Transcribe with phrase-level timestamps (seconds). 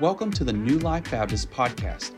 [0.00, 2.12] Welcome to the New Life Baptist podcast.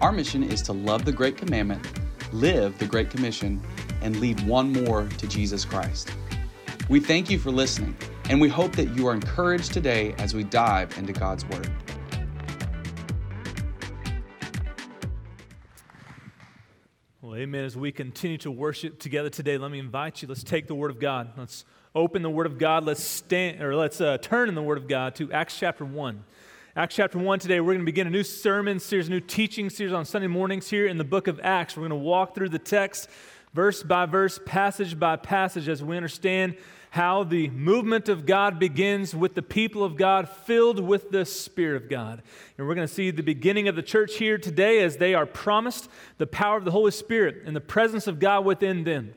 [0.00, 1.86] Our mission is to love the Great Commandment,
[2.32, 3.62] live the Great Commission,
[4.00, 6.10] and lead one more to Jesus Christ.
[6.88, 7.94] We thank you for listening,
[8.30, 11.70] and we hope that you are encouraged today as we dive into God's Word.
[17.20, 17.64] Well, amen.
[17.64, 20.26] As we continue to worship together today, let me invite you.
[20.26, 21.32] Let's take the Word of God.
[21.36, 22.84] Let's open the Word of God.
[22.84, 26.24] Let's stand, or let's uh, turn in the Word of God to Acts chapter 1.
[26.76, 29.68] Acts chapter 1 today, we're going to begin a new sermon series, a new teaching
[29.68, 31.76] series on Sunday mornings here in the book of Acts.
[31.76, 33.08] We're going to walk through the text
[33.52, 36.54] verse by verse, passage by passage, as we understand
[36.90, 41.82] how the movement of God begins with the people of God filled with the Spirit
[41.82, 42.22] of God.
[42.56, 45.26] And we're going to see the beginning of the church here today as they are
[45.26, 49.14] promised the power of the Holy Spirit and the presence of God within them.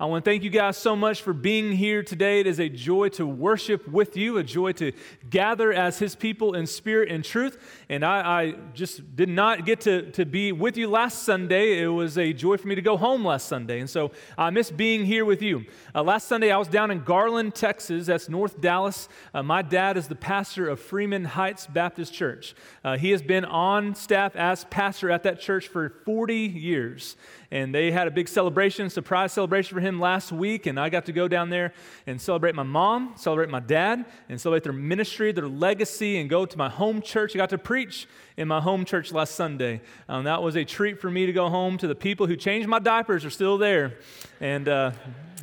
[0.00, 2.38] I want to thank you guys so much for being here today.
[2.38, 4.92] It is a joy to worship with you, a joy to
[5.28, 7.58] gather as His people in spirit and truth.
[7.88, 11.82] And I, I, just did not get to, to be with you last Sunday.
[11.82, 13.80] It was a joy for me to go home last Sunday.
[13.80, 15.64] And so I miss being here with you.
[15.92, 18.06] Uh, last Sunday, I was down in Garland, Texas.
[18.06, 19.08] That's North Dallas.
[19.34, 22.54] Uh, my dad is the pastor of Freeman Heights Baptist Church.
[22.84, 27.16] Uh, he has been on staff as pastor at that church for 40 years
[27.50, 30.66] and they had a big celebration, surprise celebration for him last week.
[30.66, 31.72] And I got to go down there
[32.06, 36.44] and celebrate my mom, celebrate my dad, and celebrate their ministry, their legacy, and go
[36.44, 37.34] to my home church.
[37.34, 39.80] I got to preach in my home church last Sunday.
[40.08, 42.68] Um, that was a treat for me to go home to the people who changed
[42.68, 43.98] my diapers are still there,
[44.40, 44.68] and.
[44.68, 44.92] Uh,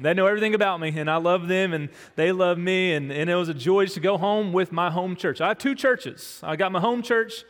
[0.01, 3.29] they know everything about me, and I love them, and they love me, and, and
[3.29, 5.39] it was a joy just to go home with my home church.
[5.39, 6.41] I have two churches.
[6.43, 7.45] I got my home church,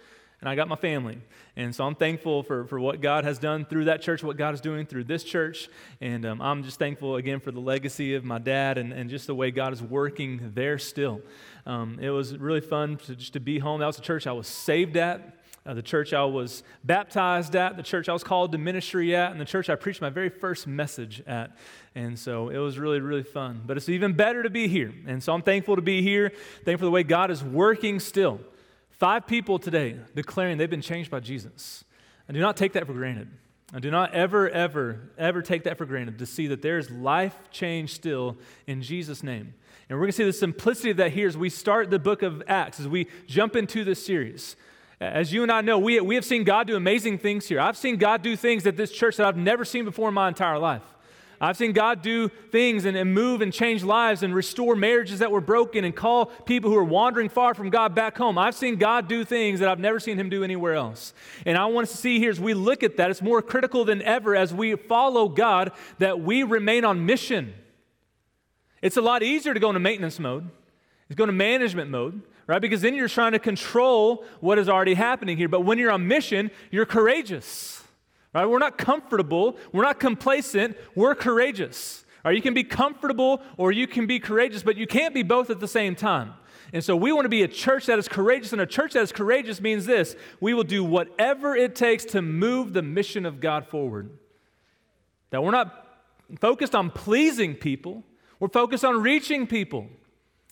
[0.45, 1.17] and I got my family.
[1.55, 4.53] And so I'm thankful for, for what God has done through that church, what God
[4.53, 5.69] is doing through this church.
[6.01, 9.25] And um, I'm just thankful again for the legacy of my dad and, and just
[9.25, 11.19] the way God is working there still.
[11.65, 13.79] Um, it was really fun to, just to be home.
[13.79, 15.35] That was the church I was saved at.
[15.65, 19.31] Uh, the church I was baptized at, the church I was called to ministry at,
[19.31, 21.57] and the church I preached my very first message at.
[21.95, 23.63] And so it was really, really fun.
[23.65, 24.93] But it's even better to be here.
[25.07, 26.29] And so I'm thankful to be here,
[26.65, 28.41] thankful for the way God is working still.
[28.97, 31.83] Five people today declaring they've been changed by Jesus.
[32.27, 33.29] And do not take that for granted.
[33.73, 37.35] And do not ever, ever, ever take that for granted to see that there's life
[37.51, 39.53] change still in Jesus' name.
[39.89, 42.23] And we're going to see the simplicity of that here as we start the book
[42.23, 44.55] of Acts, as we jump into this series.
[45.01, 47.59] As you and I know, we, we have seen God do amazing things here.
[47.59, 50.29] I've seen God do things at this church that I've never seen before in my
[50.29, 50.83] entire life.
[51.39, 55.31] I've seen God do things and, and, move and change lives and restore marriages that
[55.31, 58.37] were broken and call people who are wandering far from God back home.
[58.37, 61.13] I've seen God do things that I've never seen Him do anywhere else.
[61.45, 63.83] And I want us to see here as we look at that, it's more critical
[63.85, 67.53] than ever as we follow God that we remain on mission.
[68.81, 70.49] It's a lot easier to go into maintenance mode,
[71.09, 72.21] it's go into management mode.
[72.47, 72.61] Right?
[72.61, 75.47] Because then you're trying to control what is already happening here.
[75.47, 77.83] But when you're on mission, you're courageous.
[78.35, 78.45] Right?
[78.45, 82.03] We're not comfortable, we're not complacent, we're courageous.
[82.25, 82.35] Right?
[82.35, 85.61] You can be comfortable or you can be courageous, but you can't be both at
[85.61, 86.33] the same time.
[86.73, 89.03] And so we want to be a church that is courageous, and a church that
[89.03, 93.39] is courageous means this we will do whatever it takes to move the mission of
[93.39, 94.09] God forward.
[95.29, 96.01] That we're not
[96.41, 98.03] focused on pleasing people,
[98.41, 99.87] we're focused on reaching people.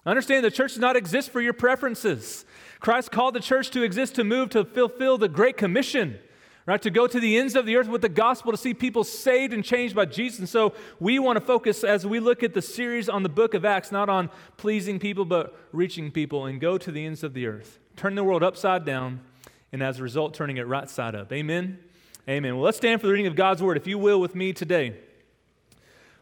[0.06, 2.46] Understand the church does not exist for your preferences.
[2.80, 6.20] Christ called the church to exist to move to fulfill the Great Commission
[6.66, 6.82] right?
[6.82, 9.54] To go to the ends of the earth with the gospel to see people saved
[9.54, 10.40] and changed by Jesus.
[10.40, 13.54] And so we want to focus as we look at the series on the book
[13.54, 17.34] of Acts, not on pleasing people, but reaching people and go to the ends of
[17.34, 17.80] the earth.
[17.96, 19.22] Turn the world upside down,
[19.72, 21.32] and as a result, turning it right side up.
[21.32, 21.80] Amen?
[22.28, 22.56] Amen.
[22.56, 24.96] Well, let's stand for the reading of God's word, if you will, with me today.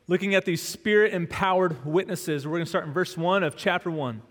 [0.08, 3.92] Looking at these spirit empowered witnesses, we're going to start in verse 1 of chapter
[3.92, 4.22] 1.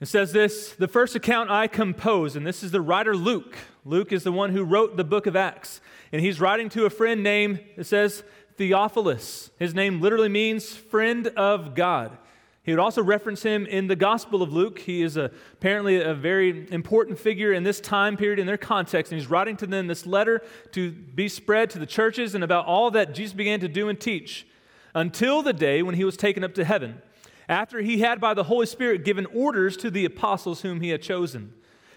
[0.00, 3.56] It says this the first account I compose, and this is the writer Luke.
[3.84, 5.80] Luke is the one who wrote the book of Acts.
[6.12, 8.24] And he's writing to a friend named, it says,
[8.56, 9.50] Theophilus.
[9.58, 12.18] His name literally means friend of God.
[12.62, 14.80] He would also reference him in the Gospel of Luke.
[14.80, 19.12] He is a, apparently a very important figure in this time period, in their context.
[19.12, 20.42] And he's writing to them this letter
[20.72, 23.98] to be spread to the churches and about all that Jesus began to do and
[23.98, 24.46] teach
[24.94, 27.00] until the day when he was taken up to heaven
[27.50, 31.02] after he had by the Holy Spirit given orders to the apostles whom he had
[31.02, 31.52] chosen.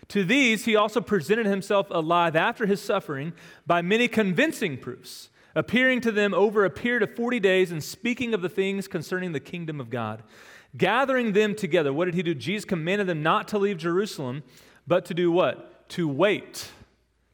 [0.07, 3.33] To these he also presented himself alive after his suffering
[3.65, 8.33] by many convincing proofs, appearing to them over a period of 40 days and speaking
[8.33, 10.23] of the things concerning the kingdom of God.
[10.75, 12.33] Gathering them together, what did he do?
[12.33, 14.41] Jesus commanded them not to leave Jerusalem,
[14.87, 15.87] but to do what?
[15.89, 16.71] To wait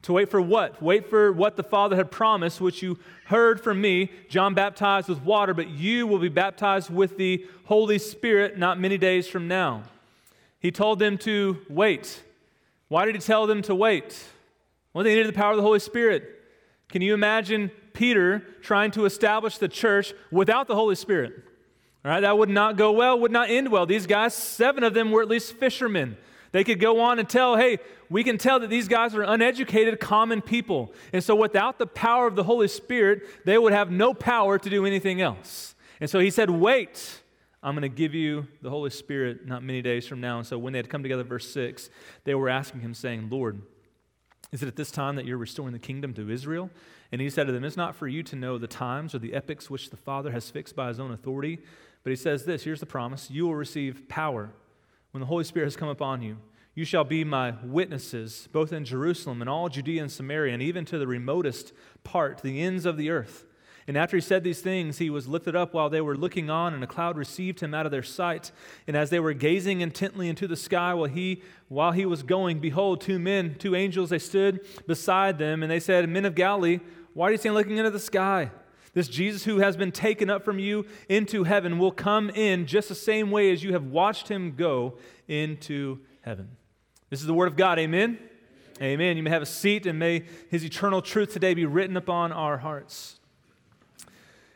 [0.04, 0.82] to wait for what?
[0.82, 4.12] Wait for what the Father had promised, which you heard from me.
[4.30, 8.98] John baptized with water, but you will be baptized with the Holy Spirit not many
[8.98, 9.84] days from now.
[10.60, 12.24] He told them to wait.
[12.88, 14.26] Why did he tell them to wait?
[14.94, 16.24] Well, they needed the power of the Holy Spirit.
[16.90, 21.34] Can you imagine Peter trying to establish the church without the Holy Spirit?
[22.04, 23.86] All right, that would not go well, would not end well.
[23.86, 26.18] These guys, seven of them were at least fishermen.
[26.52, 27.78] They could go on and tell, hey,
[28.10, 30.94] we can tell that these guys are uneducated, common people.
[31.14, 34.70] And so, without the power of the Holy Spirit, they would have no power to
[34.70, 35.76] do anything else.
[36.02, 37.22] And so, he said, wait,
[37.62, 40.38] I'm going to give you the Holy Spirit not many days from now.
[40.38, 41.90] And so, when they had come together, verse 6,
[42.24, 43.62] they were asking him, saying, Lord,
[44.52, 46.72] is it at this time that you're restoring the kingdom to Israel?
[47.12, 49.34] And he said to them, It's not for you to know the times or the
[49.34, 51.60] epochs which the Father has fixed by his own authority.
[52.04, 54.52] But he says this here's the promise you will receive power
[55.12, 56.38] when the Holy Spirit has come upon you.
[56.76, 60.86] You shall be my witnesses, both in Jerusalem and all Judea and Samaria, and even
[60.86, 61.74] to the remotest
[62.04, 63.46] part, the ends of the earth.
[63.88, 66.76] And after he said these things, he was lifted up while they were looking on,
[66.76, 68.52] and a cloud received him out of their sight.
[68.86, 72.60] And as they were gazing intently into the sky while he, while he was going,
[72.60, 76.82] behold, two men, two angels, they stood beside them, and they said, Men of Galilee,
[77.16, 78.52] why are you stand looking into the sky?
[78.94, 82.90] This Jesus who has been taken up from you into heaven will come in just
[82.90, 84.98] the same way as you have watched him go
[85.28, 86.50] into heaven.
[87.10, 87.80] This is the word of God.
[87.80, 88.18] Amen.
[88.82, 89.18] Amen.
[89.18, 92.58] You may have a seat, and may his eternal truth today be written upon our
[92.58, 93.20] hearts.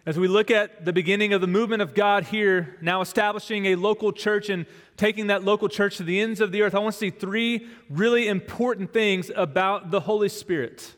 [0.06, 3.76] As we look at the beginning of the movement of God here, now establishing a
[3.76, 4.66] local church and
[4.98, 7.68] taking that local church to the ends of the earth, I want to see three
[7.90, 10.96] really important things about the Holy Spirit.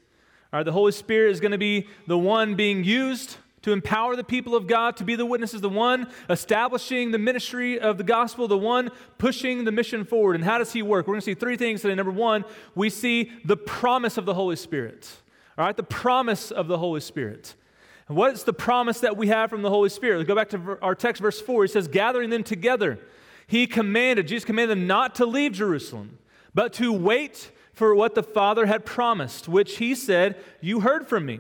[0.54, 4.16] All right, the Holy Spirit is going to be the one being used to empower
[4.16, 8.04] the people of God to be the witnesses, the one establishing the ministry of the
[8.04, 10.36] gospel, the one pushing the mission forward.
[10.36, 11.08] And how does he work?
[11.08, 11.96] We're going to see three things today.
[11.96, 12.46] Number one,
[12.76, 15.10] we see the promise of the Holy Spirit.
[15.58, 17.56] All right, the promise of the Holy Spirit.
[18.08, 20.18] What's the promise that we have from the Holy Spirit?
[20.18, 21.64] Let's go back to our text, verse 4.
[21.64, 23.00] He says, Gathering them together,
[23.48, 26.20] he commanded, Jesus commanded them not to leave Jerusalem,
[26.54, 31.26] but to wait for what the Father had promised, which he said, You heard from
[31.26, 31.40] me.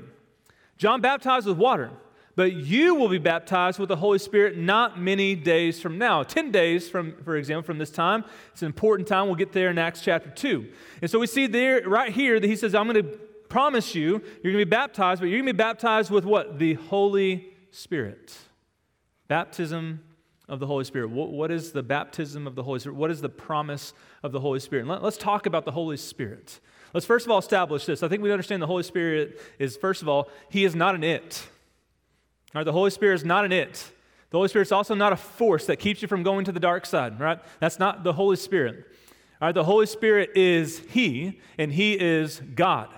[0.77, 1.91] John baptized with water,
[2.35, 6.21] but you will be baptized with the Holy Spirit not many days from now.
[6.21, 8.25] 10 days, from, for example, from this time.
[8.51, 9.27] It's an important time.
[9.27, 10.67] We'll get there in Acts chapter 2.
[11.01, 13.17] And so we see there, right here, that he says, I'm going to
[13.47, 16.59] promise you, you're going to be baptized, but you're going to be baptized with what?
[16.59, 18.37] The Holy Spirit.
[19.29, 20.01] Baptism
[20.47, 21.09] of the Holy Spirit.
[21.09, 22.95] What, what is the baptism of the Holy Spirit?
[22.95, 23.93] What is the promise
[24.23, 24.87] of the Holy Spirit?
[24.87, 26.59] Let, let's talk about the Holy Spirit.
[26.93, 28.03] Let's first of all establish this.
[28.03, 31.03] I think we understand the Holy Spirit is, first of all, He is not an
[31.03, 31.47] it.
[32.53, 33.91] All right, the Holy Spirit is not an it.
[34.29, 36.59] The Holy Spirit is also not a force that keeps you from going to the
[36.59, 37.39] dark side, right?
[37.59, 38.85] That's not the Holy Spirit.
[39.41, 42.89] All right, the Holy Spirit is He, and He is God.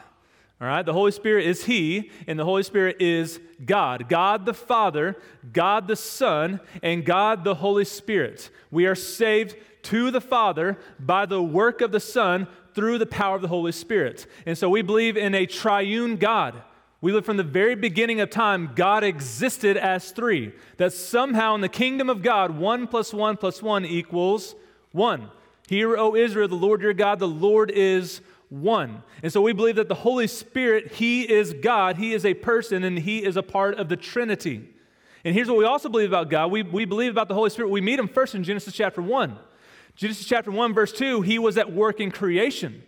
[0.60, 4.10] All right, the Holy Spirit is He, and the Holy Spirit is God.
[4.10, 5.16] God the Father,
[5.54, 8.50] God the Son, and God the Holy Spirit.
[8.72, 13.36] We are saved to the Father by the work of the Son through the power
[13.36, 14.26] of the Holy Spirit.
[14.48, 16.62] And so we believe in a triune God.
[17.02, 20.54] We live from the very beginning of time, God existed as three.
[20.78, 24.56] That somehow in the kingdom of God, one plus one plus one equals
[24.92, 25.30] one.
[25.68, 29.04] Hear, O Israel, the Lord your God, the Lord is one.
[29.22, 32.84] And so we believe that the Holy Spirit, He is God, He is a person,
[32.84, 34.70] and He is a part of the Trinity.
[35.26, 37.70] And here's what we also believe about God we, we believe about the Holy Spirit.
[37.70, 39.38] We meet Him first in Genesis chapter 1.
[39.96, 42.84] Genesis chapter 1, verse 2, He was at work in creation.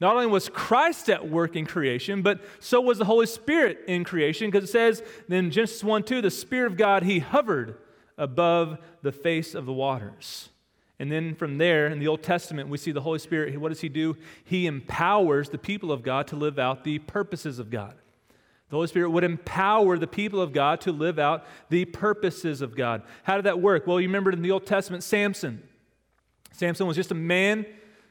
[0.00, 4.04] Not only was Christ at work in creation, but so was the Holy Spirit in
[4.04, 7.78] creation, because it says in Genesis 1 2, the Spirit of God, He hovered
[8.16, 10.50] above the face of the waters.
[10.98, 13.58] And then from there, in the Old Testament, we see the Holy Spirit.
[13.60, 14.16] What does He do?
[14.44, 17.94] He empowers the people of God to live out the purposes of God.
[18.70, 22.76] The Holy Spirit would empower the people of God to live out the purposes of
[22.76, 23.02] God.
[23.22, 23.86] How did that work?
[23.86, 25.62] Well, you remember in the Old Testament, Samson.
[26.52, 27.64] Samson was just a man.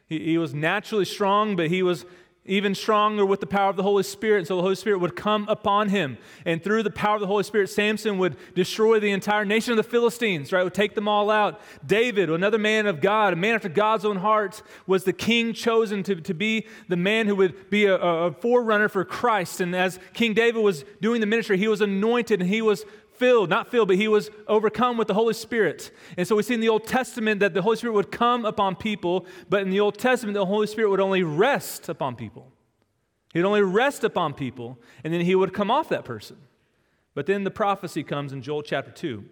[0.08, 2.06] He, he was naturally strong, but he was
[2.48, 4.48] even stronger with the power of the Holy Spirit.
[4.48, 6.18] So the Holy Spirit would come upon him.
[6.46, 9.78] And through the power of the Holy Spirit, Samson would destroy the entire nation of
[9.78, 10.64] the Philistines, right?
[10.64, 11.60] Would take them all out.
[11.86, 16.04] David, another man of God, a man after God's own heart, was the king chosen
[16.04, 19.62] to, to be the man who would be a, a forerunner for Christ.
[19.62, 22.86] And as King David was doing the ministry, he was anointed and he was
[23.18, 25.92] filled, not filled, but he was overcome with the Holy Spirit.
[26.18, 28.76] And so we see in the Old Testament that the Holy Spirit would come upon
[28.76, 32.52] people, but in the Old Testament, the Holy Spirit would only rest upon people.
[33.34, 36.38] He'd only rest upon people, and then he would come off that person.
[37.14, 39.26] But then the prophecy comes in Joel chapter 2.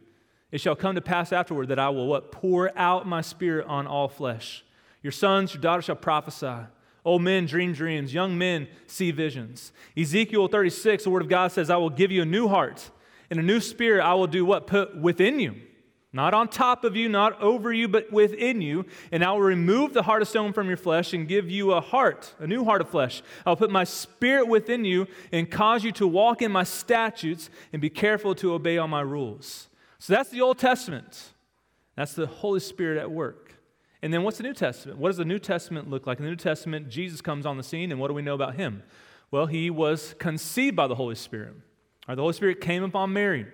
[0.52, 2.32] It shall come to pass afterward that I will what?
[2.32, 4.64] Pour out my spirit on all flesh.
[5.02, 6.68] Your sons, your daughters shall prophesy.
[7.04, 8.14] Old men dream dreams.
[8.14, 9.72] Young men see visions.
[9.96, 12.90] Ezekiel 36, the word of God says, I will give you a new heart
[13.30, 14.68] and a new spirit I will do what?
[14.68, 15.56] Put within you.
[16.16, 18.86] not on top of you, not over you, but within you.
[19.12, 21.82] And I will remove the heart of stone from your flesh and give you a
[21.82, 23.22] heart, a new heart of flesh.
[23.46, 27.82] I'll put my spirit within you and cause you to walk in my statutes and
[27.82, 29.68] be careful to obey all my rules.
[30.00, 31.34] So that's the Old Testament.
[31.98, 33.54] That's the Holy Spirit at work.
[34.02, 35.00] And then what's the New Testament?
[35.00, 36.20] What does the New Testament look like?
[36.20, 38.56] In the New Testament, Jesus comes on the scene, and what do we know about
[38.56, 38.84] him?
[39.32, 41.56] Well, he was conceived by the Holy Spirit.
[42.08, 43.48] The Holy Spirit came upon Mary.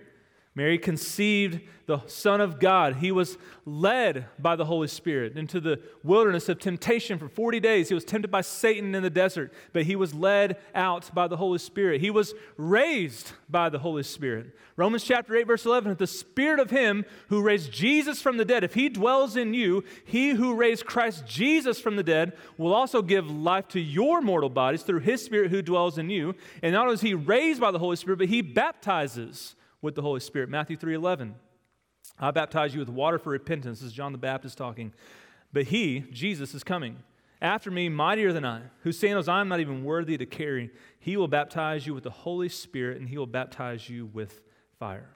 [0.53, 2.97] Mary conceived the Son of God.
[2.97, 7.87] He was led by the Holy Spirit into the wilderness of temptation for 40 days.
[7.87, 11.37] He was tempted by Satan in the desert, but he was led out by the
[11.37, 12.01] Holy Spirit.
[12.01, 14.53] He was raised by the Holy Spirit.
[14.75, 18.65] Romans chapter 8, verse 11 the Spirit of Him who raised Jesus from the dead,
[18.65, 23.01] if He dwells in you, He who raised Christ Jesus from the dead will also
[23.01, 26.35] give life to your mortal bodies through His Spirit who dwells in you.
[26.61, 30.01] And not only is He raised by the Holy Spirit, but He baptizes with the
[30.01, 30.49] Holy Spirit.
[30.49, 31.35] Matthew 3:11.
[32.19, 33.79] I baptize you with water for repentance.
[33.79, 34.93] This is John the Baptist talking.
[35.53, 37.03] But he, Jesus, is coming.
[37.41, 40.69] After me, mightier than I, whose sandals I am not even worthy to carry.
[40.99, 44.41] He will baptize you with the Holy Spirit, and he will baptize you with
[44.77, 45.15] fire.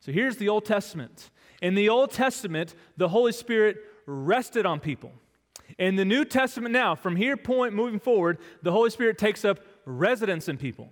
[0.00, 1.30] So here's the Old Testament.
[1.62, 5.12] In the Old Testament, the Holy Spirit rested on people.
[5.78, 9.60] In the New Testament now, from here point moving forward, the Holy Spirit takes up
[9.84, 10.90] residence in people.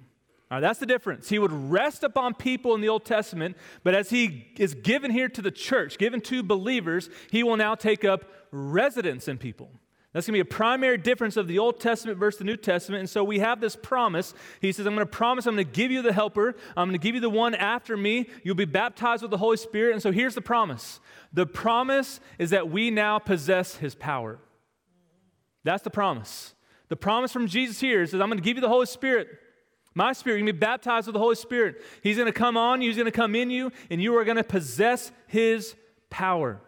[0.49, 1.29] That's the difference.
[1.29, 5.29] He would rest upon people in the Old Testament, but as he is given here
[5.29, 9.71] to the church, given to believers, he will now take up residence in people.
[10.12, 13.00] That's going to be a primary difference of the Old Testament versus the New Testament.
[13.00, 14.33] And so we have this promise.
[14.62, 16.55] He says, I'm going to promise, I'm going to give you the helper.
[16.75, 18.31] I'm going to give you the one after me.
[18.43, 19.93] You'll be baptized with the Holy Spirit.
[19.93, 21.00] And so here's the promise
[21.35, 24.38] the promise is that we now possess his power.
[25.65, 26.55] That's the promise.
[26.88, 29.29] The promise from Jesus here is that I'm going to give you the Holy Spirit.
[29.97, 31.83] My spirit, you're going to be baptized with the Holy Spirit.
[32.03, 34.25] He's going to come on you, He's going to come in you, and you are
[34.25, 35.75] going to possess His
[36.11, 36.61] power.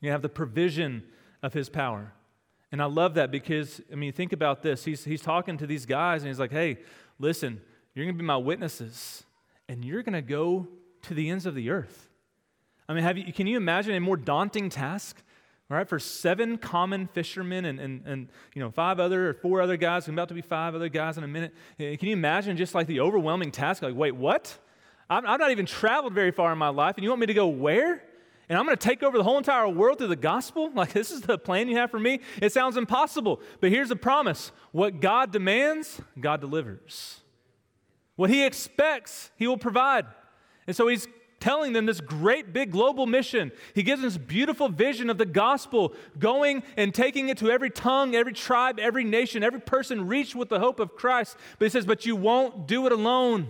[0.00, 1.02] You have the provision
[1.42, 2.12] of His power.
[2.70, 4.84] And I love that because, I mean, think about this.
[4.84, 6.78] He's, he's talking to these guys, and he's like, hey,
[7.18, 7.60] listen,
[7.92, 9.24] you're going to be my witnesses,
[9.68, 10.68] and you're going to go
[11.02, 12.08] to the ends of the earth.
[12.88, 15.20] I mean, have you, can you imagine a more daunting task
[15.72, 19.62] all right, for seven common fishermen and, and, and you know, five other or four
[19.62, 21.54] other guys, I'm about to be five other guys in a minute.
[21.80, 23.82] Eh, can you imagine just like the overwhelming task?
[23.82, 24.58] Like, wait, what?
[25.08, 27.32] I've, I've not even traveled very far in my life, and you want me to
[27.32, 28.04] go where?
[28.50, 30.70] And I'm going to take over the whole entire world through the gospel?
[30.74, 32.20] Like, this is the plan you have for me?
[32.42, 33.40] It sounds impossible.
[33.62, 37.22] But here's a promise what God demands, God delivers.
[38.16, 40.04] What He expects, He will provide.
[40.66, 41.08] And so He's
[41.42, 43.50] telling them this great big global mission.
[43.74, 47.68] He gives them this beautiful vision of the gospel, going and taking it to every
[47.68, 51.36] tongue, every tribe, every nation, every person reached with the hope of Christ.
[51.58, 53.48] But he says, But you won't do it alone.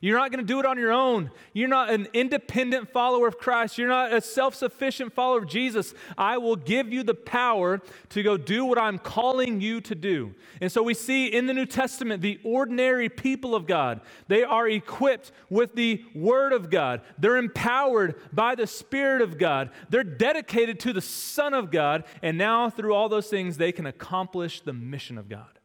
[0.00, 1.32] You're not going to do it on your own.
[1.52, 3.78] You're not an independent follower of Christ.
[3.78, 5.92] You're not a self sufficient follower of Jesus.
[6.16, 10.36] I will give you the power to go do what I'm calling you to do.
[10.60, 14.00] And so we see in the New Testament the ordinary people of God.
[14.28, 19.70] They are equipped with the Word of God, they're empowered by the Spirit of God,
[19.90, 22.04] they're dedicated to the Son of God.
[22.22, 25.57] And now, through all those things, they can accomplish the mission of God.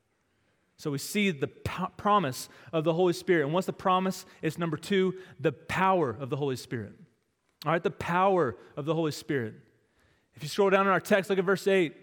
[0.84, 3.46] So we see the promise of the Holy Spirit.
[3.46, 4.26] And what's the promise?
[4.42, 6.92] It's number two, the power of the Holy Spirit.
[7.66, 9.54] All right, the power of the Holy Spirit.
[10.36, 11.96] If you scroll down in our text, look at verse 8.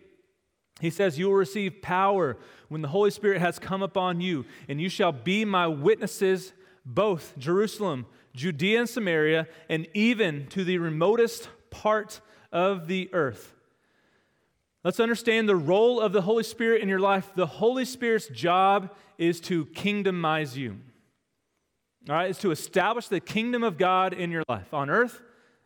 [0.81, 2.39] He says, You will receive power
[2.71, 6.55] when the Holy Spirit has come upon you, and you shall be my witnesses,
[6.87, 13.55] both Jerusalem, Judea, and Samaria, and even to the remotest part of the earth.
[14.83, 17.33] Let's understand the role of the Holy Spirit in your life.
[17.35, 20.79] The Holy Spirit's job is to kingdomize you.
[22.09, 25.21] All right, is to establish the kingdom of God in your life on earth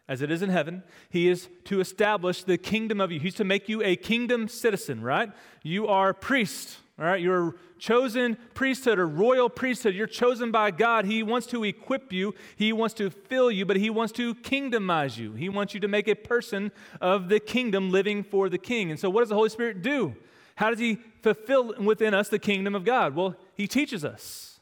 [0.08, 0.82] as it is in heaven.
[1.10, 3.20] He is to establish the kingdom of you.
[3.20, 5.30] He's to make you a kingdom citizen, right?
[5.62, 7.20] You are priest, all right?
[7.20, 9.94] You're a chosen priesthood or royal priesthood.
[9.94, 11.06] You're chosen by God.
[11.06, 15.16] He wants to equip you, He wants to fill you, but He wants to kingdomize
[15.16, 15.32] you.
[15.32, 16.70] He wants you to make a person
[17.00, 18.90] of the kingdom living for the king.
[18.90, 20.14] And so, what does the Holy Spirit do?
[20.54, 23.16] How does He fulfill within us the kingdom of God?
[23.16, 24.60] Well, He teaches us.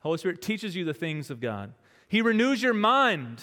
[0.00, 1.74] Holy Spirit teaches you the things of God.
[2.08, 3.42] He renews your mind.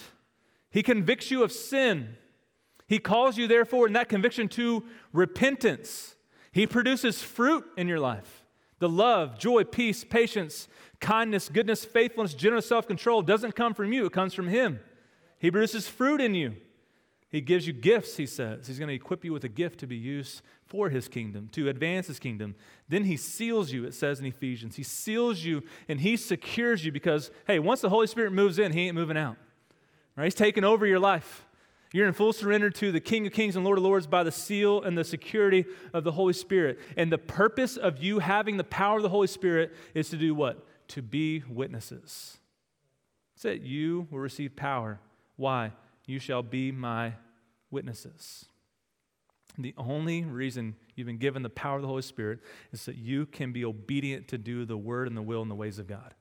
[0.71, 2.15] He convicts you of sin.
[2.87, 6.12] He calls you, therefore, in that conviction to repentance.
[6.53, 8.45] He produces fruit in your life.
[8.79, 10.67] The love, joy, peace, patience,
[11.01, 14.79] kindness, goodness, faithfulness, generous self control doesn't come from you, it comes from Him.
[15.39, 16.55] He produces fruit in you.
[17.33, 18.67] He gives you gifts, he says.
[18.67, 21.67] He's going to equip you with a gift to be used for his kingdom, to
[21.67, 22.53] advance his kingdom.
[22.87, 24.75] Then he seals you, it says in Ephesians.
[24.75, 28.71] He seals you and he secures you because, hey, once the Holy Spirit moves in,
[28.71, 29.37] he ain't moving out.
[30.15, 30.25] Right?
[30.25, 31.47] He's taking over your life.
[31.93, 34.31] You're in full surrender to the King of Kings and Lord of Lords by the
[34.31, 36.79] seal and the security of the Holy Spirit.
[36.97, 40.33] And the purpose of you having the power of the Holy Spirit is to do
[40.33, 40.65] what?
[40.89, 42.39] To be witnesses.
[43.35, 43.61] That's it.
[43.61, 44.99] You will receive power.
[45.35, 45.71] Why?
[46.07, 47.13] You shall be my
[47.69, 48.45] witnesses.
[49.59, 52.39] The only reason you've been given the power of the Holy Spirit
[52.71, 55.55] is that you can be obedient to do the word and the will and the
[55.55, 56.15] ways of God.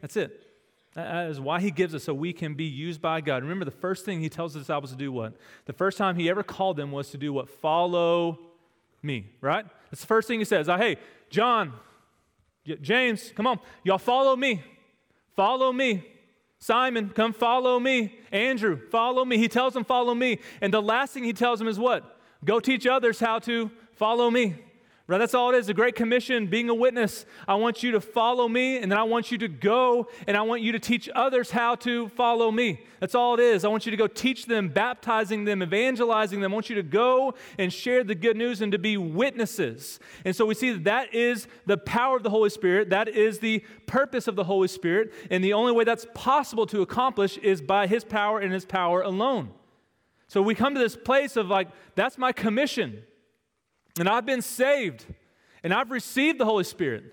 [0.00, 0.49] That's it.
[0.94, 3.42] That is why he gives us so we can be used by God.
[3.42, 5.34] Remember, the first thing he tells the disciples to do what?
[5.66, 7.48] The first time he ever called them was to do what?
[7.48, 8.38] Follow
[9.02, 9.64] me, right?
[9.90, 10.66] That's the first thing he says.
[10.66, 10.96] Hey,
[11.30, 11.72] John,
[12.80, 14.62] James, come on, y'all follow me.
[15.36, 16.04] Follow me.
[16.58, 18.18] Simon, come follow me.
[18.32, 19.38] Andrew, follow me.
[19.38, 20.40] He tells them, follow me.
[20.60, 22.18] And the last thing he tells them is what?
[22.44, 24.56] Go teach others how to follow me.
[25.10, 25.18] Right?
[25.18, 25.66] That's all it is.
[25.66, 27.26] The Great Commission, being a witness.
[27.48, 30.42] I want you to follow me, and then I want you to go, and I
[30.42, 32.82] want you to teach others how to follow me.
[33.00, 33.64] That's all it is.
[33.64, 36.52] I want you to go teach them, baptizing them, evangelizing them.
[36.52, 39.98] I want you to go and share the good news and to be witnesses.
[40.24, 42.90] And so we see that that is the power of the Holy Spirit.
[42.90, 45.12] That is the purpose of the Holy Spirit.
[45.28, 49.02] And the only way that's possible to accomplish is by His power and His power
[49.02, 49.50] alone.
[50.28, 53.02] So we come to this place of like, that's my commission.
[54.00, 55.04] And I've been saved
[55.62, 57.04] and I've received the Holy Spirit.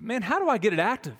[0.00, 1.16] Man, how do I get it active?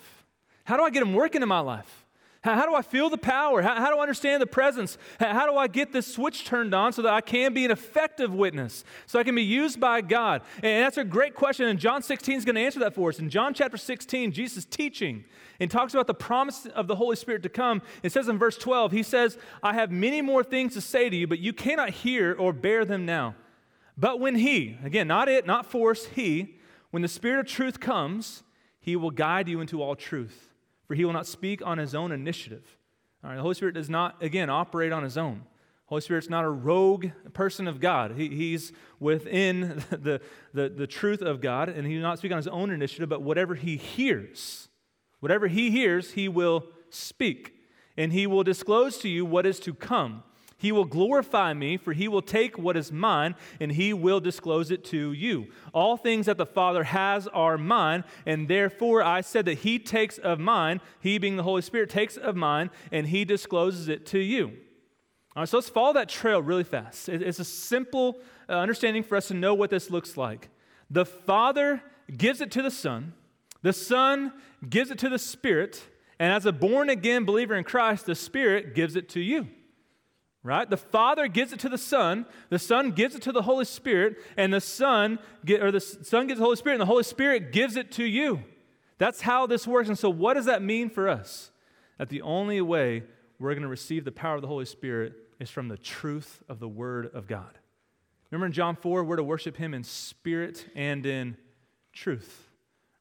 [0.65, 2.07] How do I get Him working in my life?
[2.43, 3.61] How, how do I feel the power?
[3.61, 4.97] How, how, do I understand the presence?
[5.19, 7.73] How, how do I get this switch turned on so that I can be an
[7.73, 10.43] effective witness, so I can be used by God?
[10.63, 13.19] And that's a great question, and John 16 is going to answer that for us.
[13.19, 15.25] In John chapter 16, Jesus teaching
[15.59, 17.83] and talks about the promise of the Holy Spirit to come.
[18.05, 21.17] It says in verse 12, He says, I have many more things to say to
[21.17, 23.35] you, but you cannot hear or bear them now.
[24.01, 26.57] But when He, again, not it, not force, He,
[26.91, 28.43] when the Spirit of truth comes,
[28.81, 30.49] He will guide you into all truth,
[30.89, 32.79] for He will not speak on His own initiative.
[33.23, 35.43] All right, the Holy Spirit does not, again, operate on His own.
[35.85, 38.13] Holy Spirit's not a rogue person of God.
[38.17, 40.23] He, he's within the,
[40.55, 43.23] the, the truth of God, and he will not speak on his own initiative, but
[43.23, 44.69] whatever he hears,
[45.19, 47.57] whatever he hears, he will speak.
[47.97, 50.23] And he will disclose to you what is to come.
[50.61, 54.71] He will glorify me, for he will take what is mine and he will disclose
[54.71, 55.47] it to you.
[55.73, 60.19] All things that the Father has are mine, and therefore I said that he takes
[60.19, 64.19] of mine, he being the Holy Spirit, takes of mine, and he discloses it to
[64.19, 64.49] you.
[65.35, 67.09] All right, so let's follow that trail really fast.
[67.09, 70.51] It's a simple uh, understanding for us to know what this looks like.
[70.91, 71.83] The Father
[72.15, 73.15] gives it to the Son,
[73.63, 74.31] the Son
[74.69, 75.83] gives it to the Spirit,
[76.19, 79.49] and as a born again believer in Christ, the Spirit gives it to you
[80.43, 80.69] right?
[80.69, 84.17] The Father gives it to the Son, the Son gives it to the Holy Spirit,
[84.37, 87.53] and the Son get, or the Son gives the Holy Spirit, and the Holy Spirit
[87.53, 88.43] gives it to you.
[88.99, 89.89] That's how this works.
[89.89, 91.51] And so, what does that mean for us?
[91.99, 93.03] That the only way
[93.39, 96.61] we're going to receive the power of the Holy Spirit is from the truth of
[96.61, 97.59] the Word of God.
[98.31, 101.37] Remember in John 4, we're to worship Him in spirit and in
[101.93, 102.49] truth,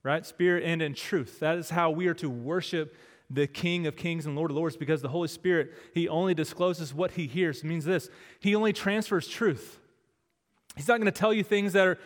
[0.02, 0.25] right?
[0.25, 1.39] Spirit and in truth.
[1.39, 2.95] That is how we are to worship
[3.30, 6.94] the King of Kings and Lord of Lords because the Holy Spirit, He only discloses
[6.94, 7.60] what He hears.
[7.60, 9.80] It means this He only transfers truth.
[10.76, 11.98] He's not going to tell you things that are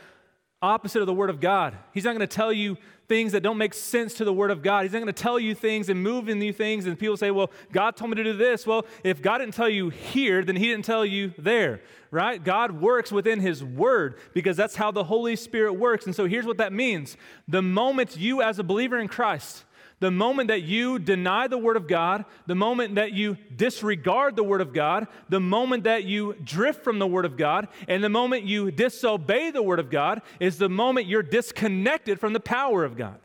[0.62, 1.77] opposite of the Word of God.
[1.93, 4.63] He's not going to tell you things that don't make sense to the Word of
[4.63, 4.83] God.
[4.83, 7.31] He's not going to tell you things and move in you things, and people say,
[7.31, 8.65] Well, God told me to do this.
[8.65, 11.81] Well, if God didn't tell you here, then He didn't tell you there,
[12.12, 12.43] right?
[12.43, 16.05] God works within His Word because that's how the Holy Spirit works.
[16.05, 19.65] And so here's what that means the moment you, as a believer in Christ,
[20.03, 24.43] the moment that you deny the Word of God, the moment that you disregard the
[24.43, 28.09] Word of God, the moment that you drift from the Word of God, and the
[28.09, 32.83] moment you disobey the Word of God is the moment you're disconnected from the power
[32.83, 33.17] of God.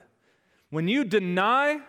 [0.70, 1.80] When you deny,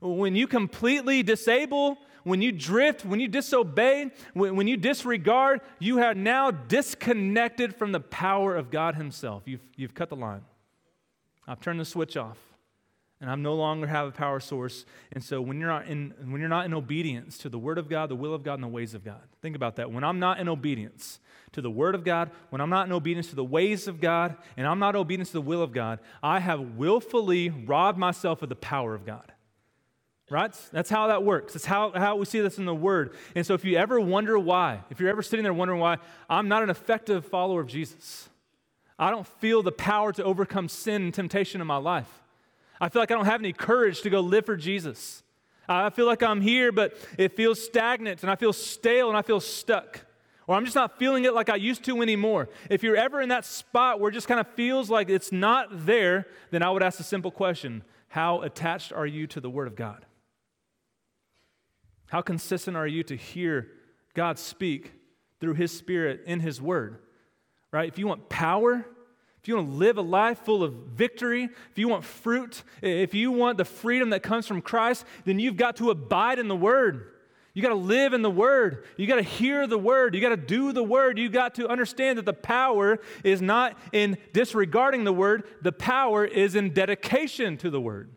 [0.00, 6.00] when you completely disable, when you drift, when you disobey, when, when you disregard, you
[6.00, 9.42] are now disconnected from the power of God Himself.
[9.44, 10.46] You've, you've cut the line.
[11.46, 12.38] I've turned the switch off
[13.20, 14.86] and I'm no longer have a power source.
[15.12, 17.88] And so when you're not in when you're not in obedience to the word of
[17.88, 19.20] God, the will of God, and the ways of God.
[19.42, 19.92] Think about that.
[19.92, 21.20] When I'm not in obedience
[21.52, 24.36] to the word of God, when I'm not in obedience to the ways of God,
[24.56, 28.48] and I'm not obedience to the will of God, I have willfully robbed myself of
[28.48, 29.32] the power of God.
[30.30, 30.54] Right?
[30.70, 31.54] That's how that works.
[31.54, 33.16] That's how, how we see this in the Word.
[33.34, 35.96] And so if you ever wonder why, if you're ever sitting there wondering why
[36.28, 38.28] I'm not an effective follower of Jesus,
[38.96, 42.19] I don't feel the power to overcome sin and temptation in my life.
[42.80, 45.22] I feel like I don't have any courage to go live for Jesus.
[45.68, 49.22] I feel like I'm here, but it feels stagnant and I feel stale and I
[49.22, 50.00] feel stuck.
[50.46, 52.48] Or I'm just not feeling it like I used to anymore.
[52.68, 55.86] If you're ever in that spot where it just kind of feels like it's not
[55.86, 59.68] there, then I would ask a simple question How attached are you to the Word
[59.68, 60.04] of God?
[62.08, 63.68] How consistent are you to hear
[64.14, 64.92] God speak
[65.38, 66.98] through His Spirit in His Word,
[67.70, 67.88] right?
[67.88, 68.84] If you want power,
[69.40, 73.14] if you want to live a life full of victory, if you want fruit, if
[73.14, 76.56] you want the freedom that comes from Christ, then you've got to abide in the
[76.56, 77.06] Word.
[77.54, 78.84] You got to live in the Word.
[78.96, 80.14] You got to hear the Word.
[80.14, 81.18] You got to do the Word.
[81.18, 86.24] You got to understand that the power is not in disregarding the Word, the power
[86.24, 88.10] is in dedication to the Word.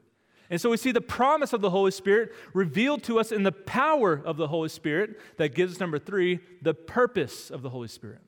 [0.50, 3.52] And so we see the promise of the Holy Spirit revealed to us in the
[3.52, 7.88] power of the Holy Spirit that gives us, number three, the purpose of the Holy
[7.88, 8.20] Spirit.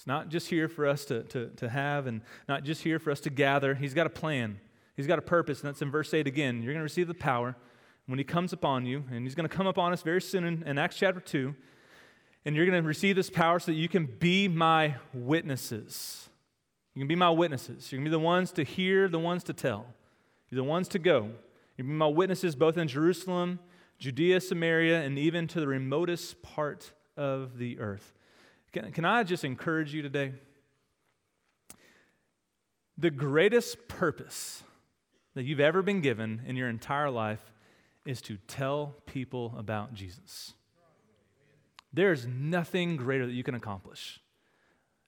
[0.00, 3.10] It's not just here for us to, to, to have and not just here for
[3.10, 3.74] us to gather.
[3.74, 4.58] He's got a plan,
[4.96, 6.62] He's got a purpose, and that's in verse 8 again.
[6.62, 7.54] You're going to receive the power
[8.06, 10.62] when He comes upon you, and He's going to come upon us very soon in,
[10.62, 11.54] in Acts chapter 2.
[12.46, 16.30] And you're going to receive this power so that you can be my witnesses.
[16.94, 17.92] You can be my witnesses.
[17.92, 19.84] You're going to be the ones to hear, the ones to tell.
[20.48, 21.28] You're the ones to go.
[21.76, 23.58] You'll be my witnesses both in Jerusalem,
[23.98, 28.14] Judea, Samaria, and even to the remotest part of the earth.
[28.72, 30.32] Can, can I just encourage you today?
[32.96, 34.62] The greatest purpose
[35.34, 37.52] that you've ever been given in your entire life
[38.04, 40.54] is to tell people about Jesus.
[41.92, 44.20] There's nothing greater that you can accomplish.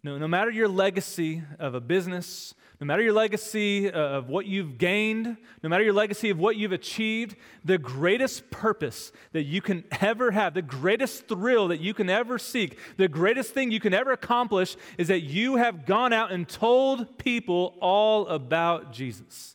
[0.04, 4.76] No, no matter your legacy of a business, no matter your legacy of what you've
[4.76, 9.84] gained, no matter your legacy of what you've achieved, the greatest purpose that you can
[10.00, 13.94] ever have, the greatest thrill that you can ever seek, the greatest thing you can
[13.94, 19.54] ever accomplish is that you have gone out and told people all about Jesus.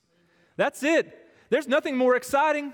[0.56, 1.14] That's it.
[1.50, 2.74] There's nothing more exciting,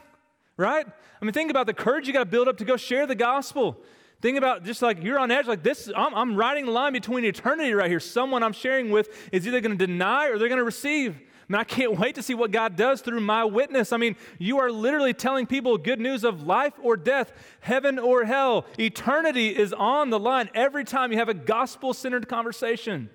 [0.57, 0.85] right?
[0.85, 3.15] I mean, think about the courage you got to build up to go share the
[3.15, 3.81] gospel.
[4.23, 7.25] Think about just like you're on edge, like this, I'm, I'm riding the line between
[7.25, 7.99] eternity right here.
[7.99, 11.17] Someone I'm sharing with is either going to deny or they're going to receive.
[11.17, 13.91] I mean, I can't wait to see what God does through my witness.
[13.91, 18.23] I mean, you are literally telling people good news of life or death, heaven or
[18.23, 18.65] hell.
[18.79, 23.09] Eternity is on the line every time you have a gospel centered conversation.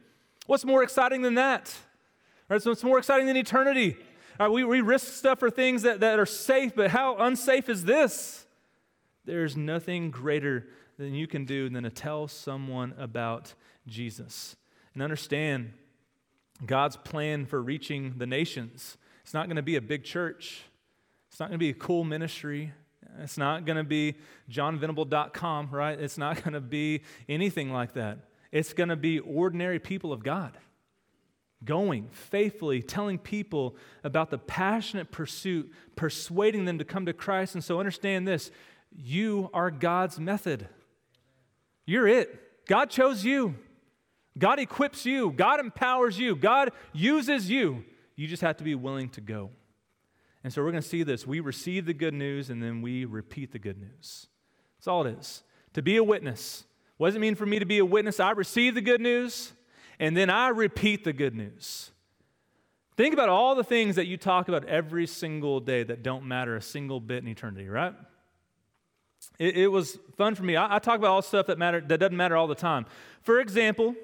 [0.44, 1.75] What's more exciting than that?
[2.51, 3.97] Right, so it's more exciting than eternity.
[4.38, 7.87] Right, we, we risk stuff for things that, that are safe, but how unsafe is
[7.87, 8.44] this?
[9.25, 10.66] There's nothing greater
[10.99, 13.55] than you can do than to tell someone about
[13.87, 14.57] Jesus.
[14.93, 15.73] And understand
[16.67, 18.99] God's plan for reaching the nations.
[19.23, 20.63] It's not going to be a big church,
[21.31, 22.73] it's not going to be a cool ministry.
[23.21, 24.17] It's not going to be
[24.51, 25.99] johnvenable.com, right?
[25.99, 28.19] It's not going to be anything like that.
[28.53, 30.57] It's going to be ordinary people of God
[31.65, 37.55] going faithfully, telling people about the passionate pursuit, persuading them to come to Christ.
[37.55, 38.51] And so understand this
[38.95, 40.69] you are God's method.
[41.88, 42.66] You're it.
[42.66, 43.55] God chose you.
[44.37, 45.33] God equips you.
[45.33, 46.37] God empowers you.
[46.37, 47.83] God uses you.
[48.14, 49.48] You just have to be willing to go.
[50.44, 51.27] And so we're going to see this.
[51.27, 54.27] We receive the good news and then we repeat the good news.
[54.77, 55.42] That's all it is.
[55.72, 56.64] To be a witness.
[56.98, 58.20] What does it mean for me to be a witness?
[58.20, 59.53] I receive the good news
[59.98, 61.90] and then I repeat the good news.
[62.98, 66.55] Think about all the things that you talk about every single day that don't matter
[66.55, 67.94] a single bit in eternity, right?
[69.39, 70.57] It, it was fun for me.
[70.57, 72.87] I, I, talk about all stuff that matter that doesn't matter all the time.
[73.23, 73.95] For example,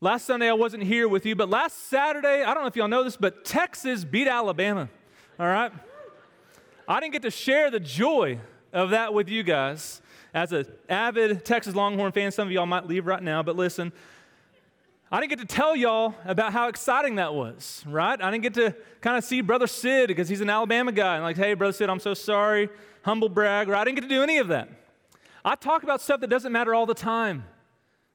[0.00, 2.88] last Sunday I wasn't here with you, but last Saturday, I don't know if y'all
[2.88, 4.88] know this, but Texas beat Alabama.
[5.38, 5.72] All right?
[6.88, 8.38] I didn't get to share the joy
[8.72, 10.02] of that with you guys.
[10.34, 13.92] As an avid Texas Longhorn fan, some of y'all might leave right now, but listen,
[15.10, 18.20] I didn't get to tell y'all about how exciting that was, right?
[18.20, 21.24] I didn't get to kind of see Brother Sid because he's an Alabama guy and
[21.24, 22.68] like, hey, Brother Sid, I'm so sorry
[23.06, 24.68] humble brag, or I didn't get to do any of that.
[25.44, 27.44] I talk about stuff that doesn't matter all the time.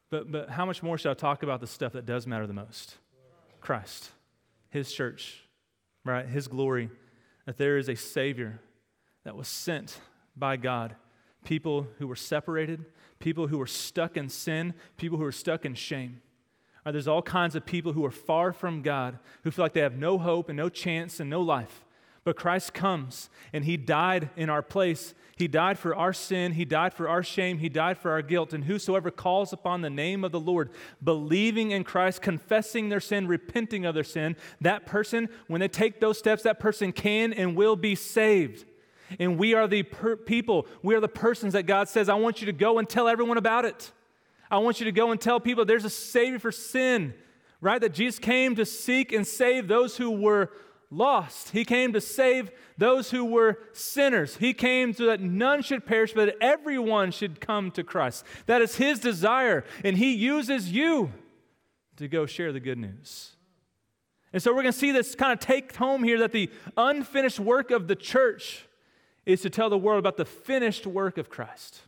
[0.09, 2.53] But, but how much more should I talk about the stuff that does matter the
[2.53, 2.97] most?
[3.61, 4.11] Christ,
[4.69, 5.45] His church,
[6.03, 6.27] right?
[6.27, 6.89] His glory,
[7.45, 8.59] that there is a Savior
[9.23, 10.01] that was sent
[10.35, 10.97] by God.
[11.45, 12.83] People who were separated,
[13.19, 16.21] people who were stuck in sin, people who were stuck in shame.
[16.85, 19.79] Right, there's all kinds of people who are far from God, who feel like they
[19.79, 21.85] have no hope and no chance and no life.
[22.23, 25.13] But Christ comes and He died in our place.
[25.35, 26.51] He died for our sin.
[26.51, 27.57] He died for our shame.
[27.57, 28.53] He died for our guilt.
[28.53, 30.69] And whosoever calls upon the name of the Lord,
[31.03, 35.99] believing in Christ, confessing their sin, repenting of their sin, that person, when they take
[35.99, 38.65] those steps, that person can and will be saved.
[39.19, 42.41] And we are the per- people, we are the persons that God says, I want
[42.41, 43.91] you to go and tell everyone about it.
[44.49, 47.13] I want you to go and tell people there's a Savior for sin,
[47.61, 47.81] right?
[47.81, 50.51] That Jesus came to seek and save those who were
[50.91, 51.51] lost.
[51.51, 54.35] He came to save those who were sinners.
[54.35, 58.25] He came so that none should perish, but everyone should come to Christ.
[58.45, 61.11] That is His desire, and He uses you
[61.95, 63.35] to go share the good news.
[64.33, 67.39] And so we're going to see this kind of take home here that the unfinished
[67.39, 68.65] work of the church
[69.25, 71.81] is to tell the world about the finished work of Christ.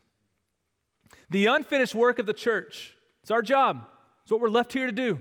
[1.29, 2.95] The unfinished work of the church.
[3.21, 3.87] It's our job.
[4.23, 5.19] It's what we're left here to do,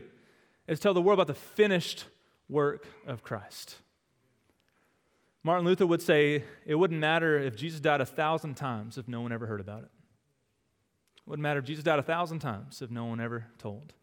[0.68, 2.06] is tell the world about the finished
[2.52, 3.76] work of Christ.
[5.42, 9.20] Martin Luther would say it wouldn't matter if Jesus died a thousand times if no
[9.20, 9.90] one ever heard about it.
[11.16, 13.94] It wouldn't matter if Jesus died a thousand times if no one ever told.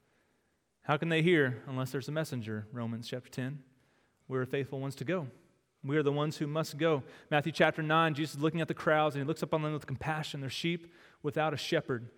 [0.82, 2.68] How can they hear unless there's a messenger?
[2.74, 3.60] Romans chapter 10.
[4.28, 5.28] We're faithful ones to go.
[5.84, 7.04] We are the ones who must go.
[7.32, 9.72] Matthew chapter 9, Jesus is looking at the crowds and he looks up on them
[9.72, 10.42] with compassion.
[10.42, 12.10] They're sheep without a shepherd.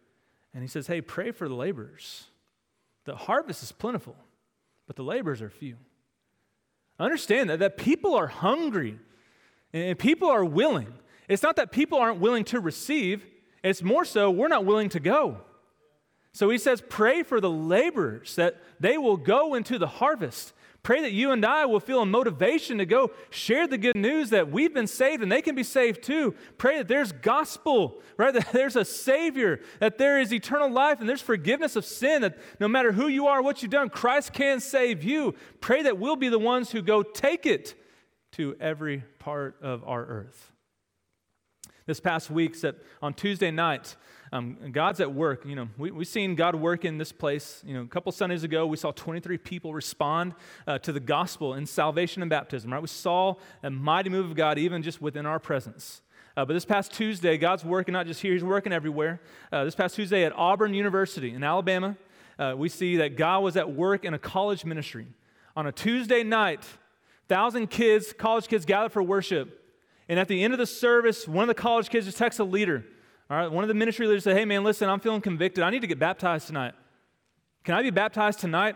[0.53, 2.25] And he says, Hey, pray for the laborers.
[3.05, 4.15] The harvest is plentiful,
[4.87, 5.77] but the laborers are few.
[7.01, 8.99] Understand that, that people are hungry
[9.73, 10.93] and people are willing.
[11.27, 13.25] It's not that people aren't willing to receive,
[13.63, 15.37] it's more so we're not willing to go.
[16.31, 20.53] So he says, Pray for the laborers that they will go into the harvest.
[20.83, 24.31] Pray that you and I will feel a motivation to go share the good news
[24.31, 26.33] that we've been saved and they can be saved too.
[26.57, 28.33] Pray that there's gospel, right?
[28.41, 32.39] That there's a Savior, that there is eternal life and there's forgiveness of sin, that
[32.59, 35.35] no matter who you are, what you've done, Christ can save you.
[35.59, 37.75] Pray that we'll be the ones who go take it
[38.33, 40.51] to every part of our earth.
[41.85, 42.55] This past week,
[43.01, 43.95] on Tuesday night,
[44.33, 45.45] um, God's at work.
[45.45, 47.61] You know, we, we've seen God work in this place.
[47.65, 51.53] You know, a couple Sundays ago, we saw 23 people respond uh, to the gospel
[51.55, 52.81] in salvation and baptism, right?
[52.81, 56.01] We saw a mighty move of God even just within our presence.
[56.37, 59.19] Uh, but this past Tuesday, God's working not just here, He's working everywhere.
[59.51, 61.97] Uh, this past Tuesday at Auburn University in Alabama,
[62.39, 65.07] uh, we see that God was at work in a college ministry.
[65.57, 66.65] On a Tuesday night,
[67.27, 69.57] thousand kids, college kids gathered for worship.
[70.07, 72.45] And at the end of the service, one of the college kids just texts a
[72.45, 72.85] leader
[73.31, 75.63] all right, one of the ministry leaders said, Hey, man, listen, I'm feeling convicted.
[75.63, 76.73] I need to get baptized tonight.
[77.63, 78.75] Can I be baptized tonight?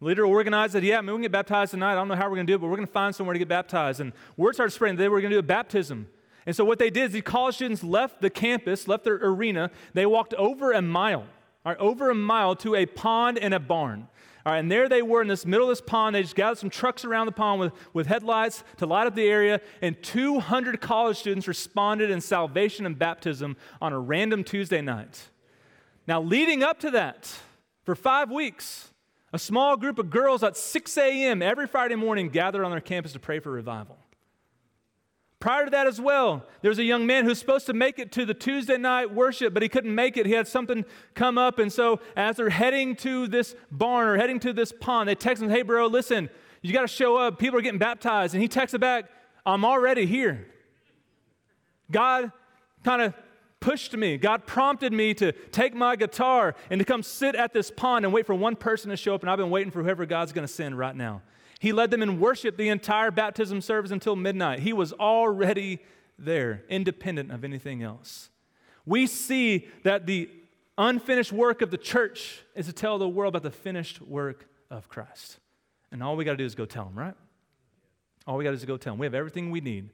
[0.00, 1.94] Leader organized that, yeah, man, we can get baptized tonight.
[1.94, 3.32] I don't know how we're going to do it, but we're going to find somewhere
[3.32, 4.00] to get baptized.
[4.00, 6.06] And word started spreading they were going to do a baptism.
[6.46, 9.68] And so what they did is the college students left the campus, left their arena.
[9.94, 11.26] They walked over a mile,
[11.66, 14.06] right, over a mile to a pond and a barn.
[14.46, 16.14] All right, and there they were in this middle of this pond.
[16.14, 19.28] They just gathered some trucks around the pond with, with headlights to light up the
[19.28, 25.28] area, and 200 college students responded in salvation and baptism on a random Tuesday night.
[26.06, 27.30] Now, leading up to that,
[27.84, 28.90] for five weeks,
[29.32, 31.42] a small group of girls at 6 a.m.
[31.42, 33.98] every Friday morning gathered on their campus to pray for revival.
[35.40, 38.10] Prior to that, as well, there was a young man who's supposed to make it
[38.12, 40.26] to the Tuesday night worship, but he couldn't make it.
[40.26, 41.60] He had something come up.
[41.60, 45.40] And so, as they're heading to this barn or heading to this pond, they text
[45.40, 46.28] him, Hey, bro, listen,
[46.60, 47.38] you got to show up.
[47.38, 48.34] People are getting baptized.
[48.34, 49.04] And he texted back,
[49.46, 50.48] I'm already here.
[51.90, 52.32] God
[52.84, 53.14] kind of
[53.60, 54.16] pushed me.
[54.16, 58.12] God prompted me to take my guitar and to come sit at this pond and
[58.12, 59.22] wait for one person to show up.
[59.22, 61.22] And I've been waiting for whoever God's going to send right now.
[61.58, 64.60] He led them in worship the entire baptism service until midnight.
[64.60, 65.80] He was already
[66.18, 68.30] there, independent of anything else.
[68.86, 70.30] We see that the
[70.76, 74.88] unfinished work of the church is to tell the world about the finished work of
[74.88, 75.38] Christ.
[75.90, 77.14] And all we got to do is go tell them, right?
[78.26, 79.00] All we got is to go tell them.
[79.00, 79.90] We have everything we need.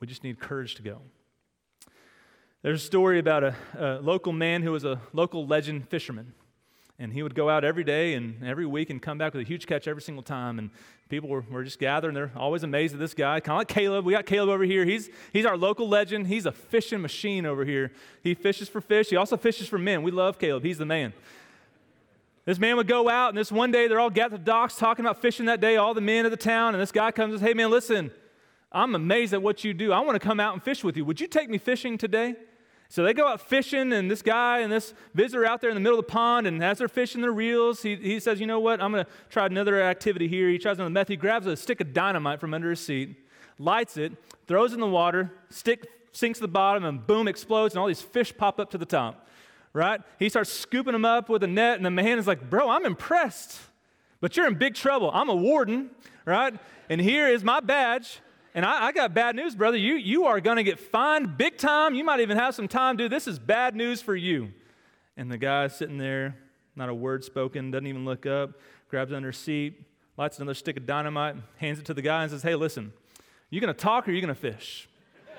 [0.00, 1.02] We just need courage to go.
[2.62, 6.32] There's a story about a, a local man who was a local legend fisherman.
[7.02, 9.48] And he would go out every day and every week and come back with a
[9.48, 10.60] huge catch every single time.
[10.60, 10.70] And
[11.08, 12.14] people were, were just gathering.
[12.14, 14.04] They're always amazed at this guy, kind of like Caleb.
[14.04, 14.84] We got Caleb over here.
[14.84, 16.28] He's, he's our local legend.
[16.28, 17.90] He's a fishing machine over here.
[18.22, 19.10] He fishes for fish.
[19.10, 20.04] He also fishes for men.
[20.04, 20.62] We love Caleb.
[20.62, 21.12] He's the man.
[22.44, 24.76] This man would go out, and this one day they're all gathered at the docks
[24.76, 26.72] talking about fishing that day, all the men of the town.
[26.72, 28.12] And this guy comes and says, Hey, man, listen,
[28.70, 29.92] I'm amazed at what you do.
[29.92, 31.04] I want to come out and fish with you.
[31.04, 32.36] Would you take me fishing today?
[32.92, 35.80] So they go out fishing, and this guy and this visitor out there in the
[35.80, 38.60] middle of the pond, and as they're fishing their reels, he, he says, You know
[38.60, 38.82] what?
[38.82, 40.50] I'm going to try another activity here.
[40.50, 41.12] He tries another method.
[41.12, 43.16] He grabs a stick of dynamite from under his seat,
[43.58, 44.12] lights it,
[44.46, 47.86] throws it in the water, stick sinks to the bottom, and boom, explodes, and all
[47.86, 49.26] these fish pop up to the top.
[49.72, 50.02] Right?
[50.18, 52.84] He starts scooping them up with a net, and the man is like, Bro, I'm
[52.84, 53.58] impressed,
[54.20, 55.10] but you're in big trouble.
[55.14, 55.92] I'm a warden,
[56.26, 56.52] right?
[56.90, 58.20] And here is my badge.
[58.54, 59.78] And I, I, got bad news, brother.
[59.78, 61.94] You, you are going to get fined big time.
[61.94, 63.10] You might even have some time, dude.
[63.10, 64.52] This is bad news for you.
[65.16, 66.36] And the guy sitting there,
[66.76, 69.80] not a word spoken, doesn't even look up, grabs under seat,
[70.18, 72.92] lights another stick of dynamite, hands it to the guy, and says, Hey, listen,
[73.48, 74.86] you going to talk or you going to fish?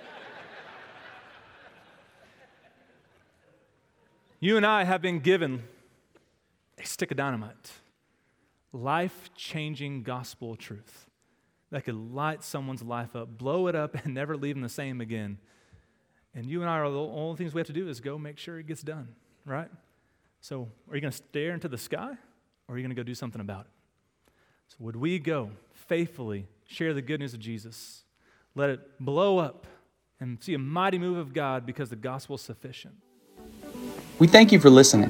[4.39, 5.61] you and I have been given
[6.79, 7.73] a stick of dynamite,
[8.71, 11.11] life changing gospel truth
[11.73, 15.01] that could light someone's life up, blow it up, and never leave them the same
[15.01, 15.39] again.
[16.35, 18.37] And you and I are the only things we have to do is go make
[18.37, 19.09] sure it gets done,
[19.43, 19.69] right?
[20.39, 22.11] So, are you going to stare into the sky
[22.67, 23.71] or are you going to go do something about it?
[24.67, 28.03] So, would we go faithfully share the good news of Jesus?
[28.53, 29.65] Let it blow up
[30.19, 32.93] and see a mighty move of God because the gospel is sufficient.
[34.19, 35.09] We thank you for listening.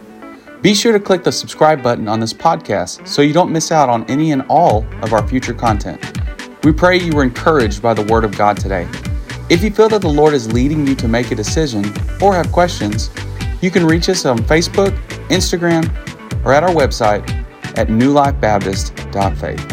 [0.62, 3.90] Be sure to click the subscribe button on this podcast so you don't miss out
[3.90, 6.13] on any and all of our future content.
[6.64, 8.88] We pray you were encouraged by the Word of God today.
[9.50, 11.84] If you feel that the Lord is leading you to make a decision
[12.22, 13.10] or have questions,
[13.62, 14.98] you can reach us on Facebook,
[15.28, 15.84] Instagram,
[16.46, 17.30] or at our website
[17.78, 19.73] at newlifebaptist.faith.